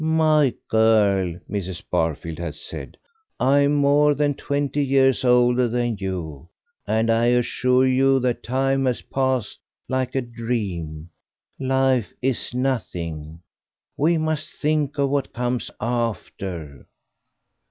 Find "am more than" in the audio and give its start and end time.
3.59-4.33